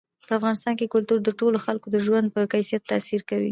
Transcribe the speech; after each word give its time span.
په 0.27 0.33
افغانستان 0.39 0.73
کې 0.77 0.91
کلتور 0.93 1.19
د 1.23 1.29
ټولو 1.39 1.57
خلکو 1.65 1.87
د 1.91 1.97
ژوند 2.05 2.27
په 2.35 2.39
کیفیت 2.53 2.81
تاثیر 2.91 3.21
کوي. 3.29 3.49